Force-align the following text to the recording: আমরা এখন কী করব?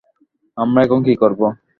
আমরা 0.57 0.79
এখন 0.85 0.99
কী 1.05 1.13
করব? 1.21 1.41